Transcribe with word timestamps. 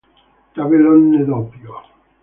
Tabellone 0.53 1.23
doppio 1.27 1.73